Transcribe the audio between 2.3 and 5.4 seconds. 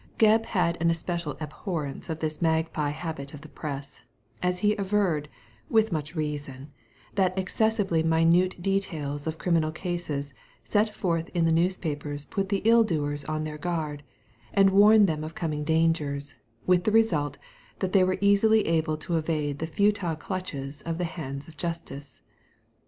magpie habit of the Press; as he averred,